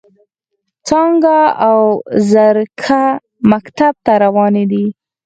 څانګه 0.87 1.37
او 1.67 1.79
زرکه 2.31 3.03
مکتب 3.51 3.93
ته 4.05 4.13
روانې 4.23 4.65
دي. 4.71 4.85